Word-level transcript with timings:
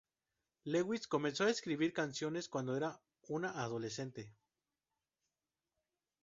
Lewis 0.65 1.05
comenzó 1.07 1.43
a 1.43 1.51
escribir 1.51 1.93
canciones 1.93 2.49
cuando 2.49 2.75
era 2.75 2.99
una 3.27 3.51
adolescente. 3.61 4.33